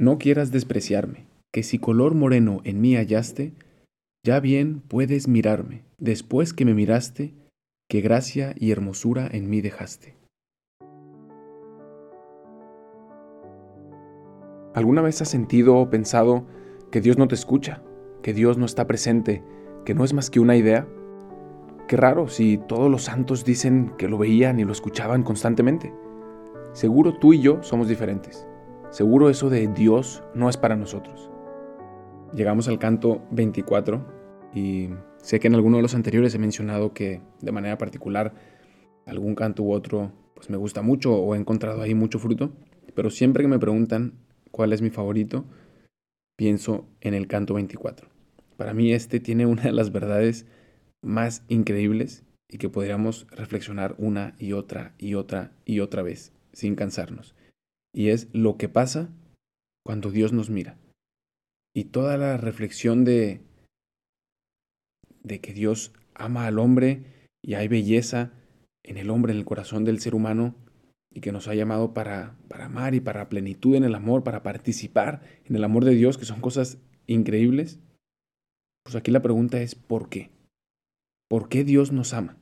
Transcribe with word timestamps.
No 0.00 0.16
quieras 0.16 0.50
despreciarme, 0.50 1.26
que 1.52 1.62
si 1.62 1.78
color 1.78 2.14
moreno 2.14 2.62
en 2.64 2.80
mí 2.80 2.96
hallaste, 2.96 3.52
ya 4.24 4.40
bien 4.40 4.80
puedes 4.80 5.28
mirarme, 5.28 5.84
después 5.98 6.54
que 6.54 6.64
me 6.64 6.72
miraste, 6.72 7.34
que 7.86 8.00
gracia 8.00 8.54
y 8.56 8.70
hermosura 8.70 9.28
en 9.30 9.50
mí 9.50 9.60
dejaste. 9.60 10.16
¿Alguna 14.74 15.02
vez 15.02 15.20
has 15.20 15.28
sentido 15.28 15.76
o 15.76 15.90
pensado 15.90 16.46
que 16.90 17.02
Dios 17.02 17.18
no 17.18 17.28
te 17.28 17.34
escucha, 17.34 17.82
que 18.22 18.32
Dios 18.32 18.56
no 18.56 18.64
está 18.64 18.86
presente, 18.86 19.44
que 19.84 19.92
no 19.92 20.02
es 20.02 20.14
más 20.14 20.30
que 20.30 20.40
una 20.40 20.56
idea? 20.56 20.88
Qué 21.88 21.98
raro 21.98 22.26
si 22.28 22.56
todos 22.56 22.90
los 22.90 23.02
santos 23.02 23.44
dicen 23.44 23.92
que 23.98 24.08
lo 24.08 24.16
veían 24.16 24.60
y 24.60 24.64
lo 24.64 24.72
escuchaban 24.72 25.24
constantemente. 25.24 25.92
Seguro 26.72 27.18
tú 27.18 27.34
y 27.34 27.42
yo 27.42 27.62
somos 27.62 27.86
diferentes. 27.86 28.46
Seguro 28.90 29.30
eso 29.30 29.50
de 29.50 29.68
Dios 29.68 30.24
no 30.34 30.50
es 30.50 30.56
para 30.56 30.74
nosotros. 30.74 31.30
Llegamos 32.34 32.66
al 32.66 32.80
canto 32.80 33.22
24 33.30 34.04
y 34.52 34.88
sé 35.18 35.38
que 35.38 35.46
en 35.46 35.54
alguno 35.54 35.76
de 35.76 35.82
los 35.82 35.94
anteriores 35.94 36.34
he 36.34 36.40
mencionado 36.40 36.92
que 36.92 37.20
de 37.40 37.52
manera 37.52 37.78
particular 37.78 38.34
algún 39.06 39.36
canto 39.36 39.62
u 39.62 39.72
otro 39.72 40.10
pues 40.34 40.50
me 40.50 40.56
gusta 40.56 40.82
mucho 40.82 41.14
o 41.14 41.36
he 41.36 41.38
encontrado 41.38 41.82
ahí 41.82 41.94
mucho 41.94 42.18
fruto, 42.18 42.52
pero 42.94 43.10
siempre 43.10 43.44
que 43.44 43.48
me 43.48 43.60
preguntan 43.60 44.14
cuál 44.50 44.72
es 44.72 44.82
mi 44.82 44.90
favorito, 44.90 45.44
pienso 46.36 46.88
en 47.00 47.14
el 47.14 47.28
canto 47.28 47.54
24. 47.54 48.08
Para 48.56 48.74
mí 48.74 48.92
este 48.92 49.20
tiene 49.20 49.46
una 49.46 49.62
de 49.62 49.72
las 49.72 49.92
verdades 49.92 50.46
más 51.00 51.44
increíbles 51.46 52.24
y 52.48 52.58
que 52.58 52.68
podríamos 52.68 53.28
reflexionar 53.30 53.94
una 53.98 54.34
y 54.36 54.52
otra 54.52 54.94
y 54.98 55.14
otra 55.14 55.52
y 55.64 55.78
otra 55.78 56.02
vez 56.02 56.32
sin 56.52 56.74
cansarnos 56.74 57.36
y 57.92 58.08
es 58.08 58.28
lo 58.32 58.56
que 58.56 58.68
pasa 58.68 59.10
cuando 59.84 60.10
Dios 60.10 60.32
nos 60.32 60.50
mira. 60.50 60.78
Y 61.74 61.84
toda 61.84 62.16
la 62.16 62.36
reflexión 62.36 63.04
de, 63.04 63.42
de 65.22 65.40
que 65.40 65.52
Dios 65.52 65.92
ama 66.14 66.46
al 66.46 66.58
hombre 66.58 67.04
y 67.42 67.54
hay 67.54 67.68
belleza 67.68 68.32
en 68.82 68.96
el 68.96 69.10
hombre, 69.10 69.32
en 69.32 69.38
el 69.38 69.44
corazón 69.44 69.84
del 69.84 70.00
ser 70.00 70.14
humano, 70.14 70.54
y 71.12 71.20
que 71.20 71.32
nos 71.32 71.48
ha 71.48 71.54
llamado 71.54 71.92
para, 71.92 72.36
para 72.48 72.66
amar 72.66 72.94
y 72.94 73.00
para 73.00 73.28
plenitud 73.28 73.74
en 73.74 73.84
el 73.84 73.94
amor, 73.94 74.22
para 74.22 74.42
participar 74.42 75.22
en 75.44 75.56
el 75.56 75.64
amor 75.64 75.84
de 75.84 75.94
Dios, 75.94 76.18
que 76.18 76.24
son 76.24 76.40
cosas 76.40 76.78
increíbles. 77.06 77.80
Pues 78.84 78.94
aquí 78.96 79.10
la 79.10 79.22
pregunta 79.22 79.60
es 79.60 79.74
¿por 79.74 80.08
qué? 80.08 80.30
¿Por 81.28 81.48
qué 81.48 81.64
Dios 81.64 81.92
nos 81.92 82.14
ama? 82.14 82.36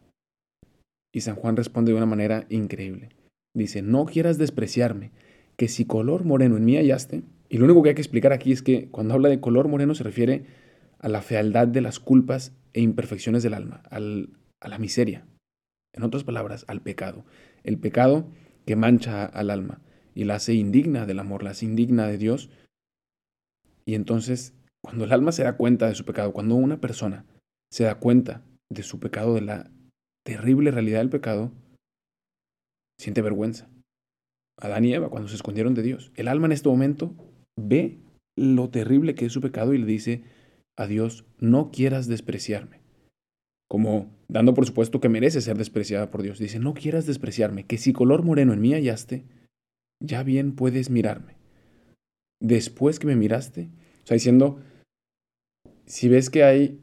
Y 1.14 1.22
San 1.22 1.36
Juan 1.36 1.56
responde 1.56 1.92
de 1.92 1.96
una 1.96 2.06
manera 2.06 2.46
increíble. 2.50 3.10
Dice, 3.54 3.82
no 3.82 4.04
quieras 4.04 4.36
despreciarme, 4.38 5.10
que 5.58 5.68
si 5.68 5.84
color 5.84 6.24
moreno 6.24 6.56
en 6.56 6.64
mí 6.64 6.76
hallaste, 6.76 7.24
y 7.48 7.58
lo 7.58 7.64
único 7.64 7.82
que 7.82 7.90
hay 7.90 7.94
que 7.94 8.02
explicar 8.02 8.32
aquí 8.32 8.52
es 8.52 8.62
que 8.62 8.88
cuando 8.90 9.14
habla 9.14 9.28
de 9.28 9.40
color 9.40 9.68
moreno 9.68 9.94
se 9.94 10.04
refiere 10.04 10.46
a 10.98 11.08
la 11.08 11.20
fealdad 11.20 11.66
de 11.66 11.80
las 11.80 11.98
culpas 11.98 12.52
e 12.72 12.80
imperfecciones 12.80 13.42
del 13.42 13.54
alma, 13.54 13.82
a 13.90 14.68
la 14.68 14.78
miseria. 14.78 15.26
En 15.94 16.02
otras 16.02 16.24
palabras, 16.24 16.64
al 16.68 16.80
pecado. 16.80 17.24
El 17.64 17.78
pecado 17.78 18.28
que 18.66 18.76
mancha 18.76 19.24
al 19.24 19.50
alma 19.50 19.80
y 20.14 20.24
la 20.24 20.36
hace 20.36 20.54
indigna 20.54 21.06
del 21.06 21.18
amor, 21.18 21.42
la 21.42 21.50
hace 21.50 21.64
indigna 21.64 22.06
de 22.06 22.18
Dios. 22.18 22.50
Y 23.84 23.94
entonces, 23.94 24.54
cuando 24.84 25.04
el 25.04 25.12
alma 25.12 25.32
se 25.32 25.44
da 25.44 25.56
cuenta 25.56 25.88
de 25.88 25.94
su 25.94 26.04
pecado, 26.04 26.32
cuando 26.32 26.54
una 26.54 26.80
persona 26.80 27.24
se 27.72 27.84
da 27.84 27.96
cuenta 27.96 28.44
de 28.70 28.82
su 28.82 29.00
pecado, 29.00 29.34
de 29.34 29.40
la 29.40 29.70
terrible 30.24 30.70
realidad 30.70 30.98
del 30.98 31.10
pecado, 31.10 31.52
siente 33.00 33.22
vergüenza. 33.22 33.68
Adán 34.58 34.84
y 34.84 34.94
Eva 34.94 35.08
cuando 35.08 35.28
se 35.28 35.36
escondieron 35.36 35.74
de 35.74 35.82
Dios. 35.82 36.12
El 36.16 36.28
alma 36.28 36.46
en 36.46 36.52
este 36.52 36.68
momento 36.68 37.14
ve 37.56 37.98
lo 38.36 38.70
terrible 38.70 39.14
que 39.14 39.26
es 39.26 39.32
su 39.32 39.40
pecado 39.40 39.74
y 39.74 39.78
le 39.78 39.86
dice 39.86 40.22
a 40.76 40.86
Dios, 40.86 41.24
no 41.38 41.70
quieras 41.70 42.06
despreciarme. 42.06 42.80
Como 43.68 44.10
dando 44.28 44.54
por 44.54 44.66
supuesto 44.66 45.00
que 45.00 45.08
merece 45.08 45.40
ser 45.40 45.58
despreciada 45.58 46.10
por 46.10 46.22
Dios. 46.22 46.38
Dice, 46.38 46.58
no 46.58 46.74
quieras 46.74 47.06
despreciarme, 47.06 47.64
que 47.64 47.78
si 47.78 47.92
color 47.92 48.22
moreno 48.22 48.52
en 48.52 48.60
mí 48.60 48.72
hallaste, 48.72 49.24
ya 50.00 50.22
bien 50.22 50.54
puedes 50.54 50.90
mirarme. 50.90 51.36
Después 52.40 52.98
que 52.98 53.06
me 53.06 53.16
miraste, 53.16 53.70
o 54.04 54.06
sea, 54.06 54.14
diciendo, 54.14 54.60
si 55.86 56.08
ves 56.08 56.30
que 56.30 56.44
hay 56.44 56.80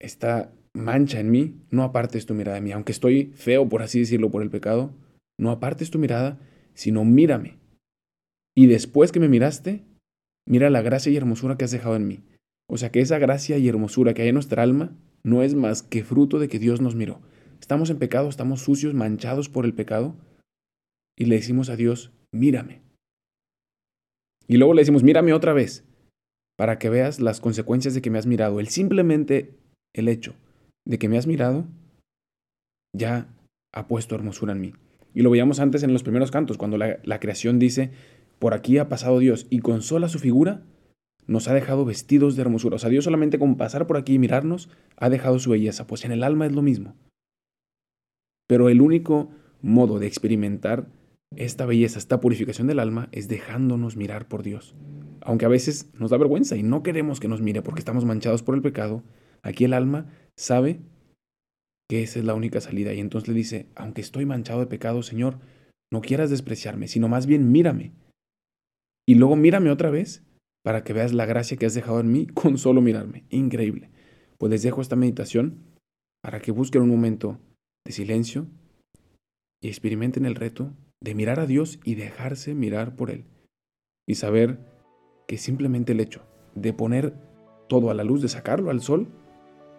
esta 0.00 0.52
mancha 0.74 1.20
en 1.20 1.30
mí, 1.30 1.60
no 1.70 1.82
apartes 1.82 2.24
tu 2.24 2.34
mirada 2.34 2.54
de 2.54 2.62
mí. 2.62 2.72
Aunque 2.72 2.92
estoy 2.92 3.32
feo, 3.34 3.68
por 3.68 3.82
así 3.82 4.00
decirlo, 4.00 4.30
por 4.30 4.42
el 4.42 4.50
pecado, 4.50 4.94
no 5.38 5.50
apartes 5.50 5.90
tu 5.90 5.98
mirada 5.98 6.38
sino 6.78 7.04
mírame. 7.04 7.58
Y 8.56 8.68
después 8.68 9.10
que 9.10 9.18
me 9.18 9.28
miraste, 9.28 9.84
mira 10.46 10.70
la 10.70 10.80
gracia 10.80 11.10
y 11.10 11.16
hermosura 11.16 11.58
que 11.58 11.64
has 11.64 11.72
dejado 11.72 11.96
en 11.96 12.06
mí. 12.06 12.20
O 12.70 12.76
sea 12.76 12.92
que 12.92 13.00
esa 13.00 13.18
gracia 13.18 13.58
y 13.58 13.68
hermosura 13.68 14.14
que 14.14 14.22
hay 14.22 14.28
en 14.28 14.34
nuestra 14.34 14.62
alma 14.62 14.96
no 15.24 15.42
es 15.42 15.56
más 15.56 15.82
que 15.82 16.04
fruto 16.04 16.38
de 16.38 16.48
que 16.48 16.60
Dios 16.60 16.80
nos 16.80 16.94
miró. 16.94 17.20
Estamos 17.60 17.90
en 17.90 17.98
pecado, 17.98 18.28
estamos 18.28 18.60
sucios, 18.60 18.94
manchados 18.94 19.48
por 19.48 19.64
el 19.64 19.74
pecado, 19.74 20.14
y 21.18 21.24
le 21.24 21.34
decimos 21.34 21.68
a 21.68 21.74
Dios, 21.74 22.12
mírame. 22.32 22.80
Y 24.46 24.56
luego 24.56 24.72
le 24.72 24.82
decimos, 24.82 25.02
mírame 25.02 25.32
otra 25.32 25.52
vez, 25.52 25.84
para 26.56 26.78
que 26.78 26.90
veas 26.90 27.18
las 27.18 27.40
consecuencias 27.40 27.94
de 27.94 28.02
que 28.02 28.10
me 28.10 28.18
has 28.18 28.26
mirado. 28.26 28.60
El 28.60 28.68
simplemente 28.68 29.58
el 29.94 30.08
hecho 30.08 30.36
de 30.86 30.98
que 30.98 31.08
me 31.08 31.18
has 31.18 31.26
mirado 31.26 31.66
ya 32.96 33.34
ha 33.74 33.88
puesto 33.88 34.14
hermosura 34.14 34.52
en 34.52 34.60
mí. 34.60 34.74
Y 35.14 35.22
lo 35.22 35.30
veíamos 35.30 35.60
antes 35.60 35.82
en 35.82 35.92
los 35.92 36.02
primeros 36.02 36.30
cantos, 36.30 36.58
cuando 36.58 36.76
la, 36.76 37.20
creación 37.20 37.58
dice, 37.58 37.90
por 38.38 38.54
aquí 38.54 38.78
ha 38.78 38.88
pasado 38.88 39.18
Dios 39.18 39.46
y 39.50 39.60
con 39.60 39.82
sola 39.82 40.08
su 40.08 40.18
figura 40.18 40.62
nos 41.26 41.48
ha 41.48 41.54
dejado 41.54 41.84
vestidos 41.84 42.36
de 42.36 42.42
hermosura. 42.42 42.76
O 42.76 42.78
sea, 42.78 42.90
Dios 42.90 43.04
solamente 43.04 43.38
con 43.38 43.56
pasar 43.56 43.86
por 43.86 43.96
aquí 43.96 44.14
y 44.14 44.18
mirarnos 44.18 44.70
ha 44.96 45.10
dejado 45.10 45.38
su 45.38 45.50
belleza. 45.50 45.86
Pues 45.86 46.04
en 46.04 46.12
el 46.12 46.22
alma 46.22 46.46
es 46.46 46.52
lo 46.52 46.62
mismo. 46.62 46.94
Pero 48.46 48.70
el 48.70 48.80
único 48.80 49.30
modo 49.60 49.98
de 49.98 50.06
experimentar 50.06 50.88
esta 51.36 51.66
belleza, 51.66 51.98
esta 51.98 52.20
purificación 52.20 52.66
del 52.66 52.78
alma, 52.78 53.08
es 53.12 53.28
dejándonos 53.28 53.96
mirar 53.96 54.26
por 54.26 54.42
Dios. 54.42 54.74
Aunque 55.20 55.44
a 55.44 55.48
veces 55.48 55.90
nos 55.98 56.10
da 56.10 56.16
vergüenza 56.16 56.56
y 56.56 56.62
no 56.62 56.82
queremos 56.82 57.20
que 57.20 57.28
nos 57.28 57.42
mire 57.42 57.60
porque 57.60 57.80
estamos 57.80 58.06
manchados 58.06 58.42
por 58.42 58.54
el 58.54 58.62
pecado, 58.62 59.02
aquí 59.42 59.64
el 59.64 59.74
alma 59.74 60.06
sabe 60.36 60.80
que 61.88 62.02
esa 62.02 62.18
es 62.18 62.24
la 62.24 62.34
única 62.34 62.60
salida. 62.60 62.92
Y 62.92 63.00
entonces 63.00 63.28
le 63.28 63.34
dice, 63.34 63.66
aunque 63.74 64.00
estoy 64.00 64.26
manchado 64.26 64.60
de 64.60 64.66
pecado, 64.66 65.02
Señor, 65.02 65.38
no 65.90 66.00
quieras 66.00 66.30
despreciarme, 66.30 66.88
sino 66.88 67.08
más 67.08 67.26
bien 67.26 67.50
mírame. 67.50 67.92
Y 69.06 69.14
luego 69.14 69.36
mírame 69.36 69.70
otra 69.70 69.90
vez 69.90 70.22
para 70.62 70.84
que 70.84 70.92
veas 70.92 71.14
la 71.14 71.24
gracia 71.24 71.56
que 71.56 71.66
has 71.66 71.74
dejado 71.74 72.00
en 72.00 72.12
mí 72.12 72.26
con 72.26 72.58
solo 72.58 72.80
mirarme. 72.80 73.24
Increíble. 73.30 73.90
Pues 74.36 74.50
les 74.50 74.62
dejo 74.62 74.80
esta 74.80 74.96
meditación 74.96 75.64
para 76.22 76.40
que 76.40 76.52
busquen 76.52 76.82
un 76.82 76.90
momento 76.90 77.38
de 77.86 77.92
silencio 77.92 78.46
y 79.62 79.68
experimenten 79.68 80.26
el 80.26 80.34
reto 80.34 80.72
de 81.00 81.14
mirar 81.14 81.40
a 81.40 81.46
Dios 81.46 81.80
y 81.84 81.94
dejarse 81.94 82.54
mirar 82.54 82.96
por 82.96 83.10
Él. 83.10 83.24
Y 84.06 84.16
saber 84.16 84.58
que 85.26 85.38
simplemente 85.38 85.92
el 85.92 86.00
hecho 86.00 86.22
de 86.54 86.72
poner 86.72 87.14
todo 87.68 87.90
a 87.90 87.94
la 87.94 88.04
luz, 88.04 88.22
de 88.22 88.28
sacarlo 88.28 88.70
al 88.70 88.80
sol, 88.80 89.08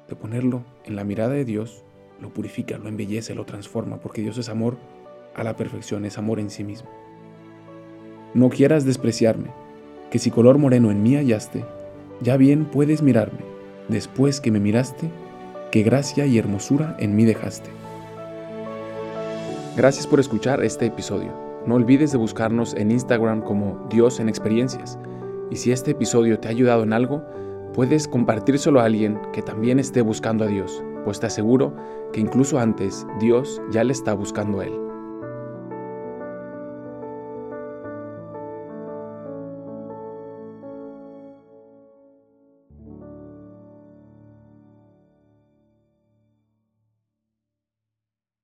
de 0.07 0.15
ponerlo 0.15 0.65
en 0.85 0.95
la 0.95 1.03
mirada 1.03 1.33
de 1.33 1.45
Dios, 1.45 1.83
lo 2.21 2.29
purifica, 2.29 2.77
lo 2.77 2.89
embellece, 2.89 3.35
lo 3.35 3.45
transforma, 3.45 3.97
porque 3.97 4.21
Dios 4.21 4.37
es 4.37 4.49
amor 4.49 4.77
a 5.35 5.43
la 5.43 5.55
perfección, 5.55 6.05
es 6.05 6.17
amor 6.17 6.39
en 6.39 6.49
sí 6.49 6.63
mismo. 6.63 6.89
No 8.33 8.49
quieras 8.49 8.85
despreciarme, 8.85 9.51
que 10.11 10.19
si 10.19 10.31
color 10.31 10.57
moreno 10.57 10.91
en 10.91 11.01
mí 11.01 11.15
hallaste, 11.15 11.65
ya 12.21 12.37
bien 12.37 12.65
puedes 12.65 13.01
mirarme, 13.01 13.39
después 13.87 14.41
que 14.41 14.51
me 14.51 14.59
miraste, 14.59 15.09
que 15.71 15.83
gracia 15.83 16.25
y 16.25 16.37
hermosura 16.37 16.95
en 16.99 17.15
mí 17.15 17.25
dejaste. 17.25 17.69
Gracias 19.77 20.07
por 20.07 20.19
escuchar 20.19 20.63
este 20.63 20.87
episodio. 20.87 21.33
No 21.65 21.75
olvides 21.75 22.11
de 22.11 22.17
buscarnos 22.17 22.73
en 22.73 22.91
Instagram 22.91 23.41
como 23.41 23.87
Dios 23.89 24.19
en 24.19 24.27
Experiencias. 24.27 24.97
Y 25.51 25.55
si 25.55 25.71
este 25.71 25.91
episodio 25.91 26.39
te 26.39 26.47
ha 26.47 26.51
ayudado 26.51 26.83
en 26.83 26.93
algo, 26.93 27.23
puedes 27.73 28.07
compartírselo 28.07 28.81
a 28.81 28.85
alguien 28.85 29.19
que 29.31 29.41
también 29.41 29.79
esté 29.79 30.01
buscando 30.01 30.43
a 30.43 30.47
Dios 30.47 30.83
pues 31.03 31.19
te 31.19 31.27
aseguro 31.27 31.73
que 32.13 32.19
incluso 32.19 32.59
antes 32.59 33.05
Dios 33.19 33.61
ya 33.71 33.83
le 33.83 33.93
está 33.93 34.13
buscando 34.13 34.59
a 34.59 34.65
él. 34.65 34.88